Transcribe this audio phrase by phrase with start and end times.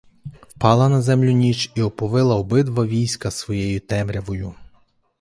[0.49, 4.55] Впала на землю ніч і оповила обидва війська своєю темрявою.